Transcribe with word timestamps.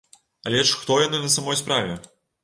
Але 0.51 0.61
ж 0.69 0.79
хто 0.79 0.95
яны 1.01 1.19
на 1.25 1.29
самой 1.35 1.57
справе? 1.59 1.93